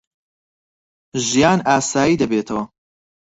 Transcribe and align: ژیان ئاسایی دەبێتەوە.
ژیان 1.27 1.59
ئاسایی 1.67 2.19
دەبێتەوە. 2.21 2.63